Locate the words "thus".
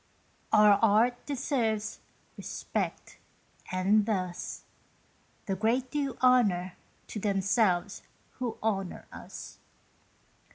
4.07-4.63